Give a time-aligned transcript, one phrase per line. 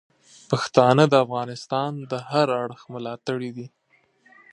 [0.49, 3.67] پښتانه د افغانستان د هر اړخ ملاتړي دي.